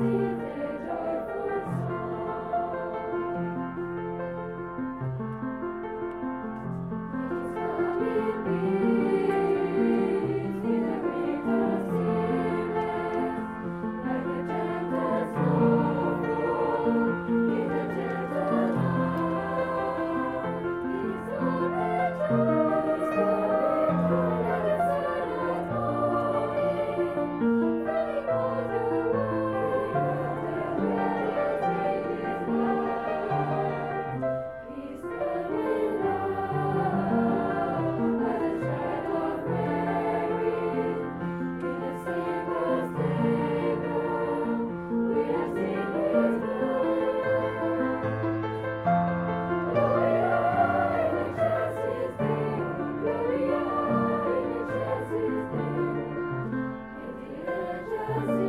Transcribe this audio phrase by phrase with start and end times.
[0.00, 0.49] see
[58.16, 58.39] Thank you.